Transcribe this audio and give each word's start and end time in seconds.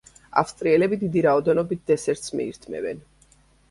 ავსტრიელები 0.41 0.99
დიდი 1.03 1.23
რაოდენობით 1.27 1.87
დესერტს 1.95 2.37
მიირთმევენ. 2.41 3.09